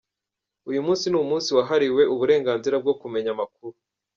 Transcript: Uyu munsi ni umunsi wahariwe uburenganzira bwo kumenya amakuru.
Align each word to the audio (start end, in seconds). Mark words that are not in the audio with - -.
Uyu 0.69 0.83
munsi 0.85 1.05
ni 1.07 1.17
umunsi 1.23 1.49
wahariwe 1.57 2.01
uburenganzira 2.13 2.75
bwo 2.83 2.93
kumenya 3.01 3.29
amakuru. 3.35 3.75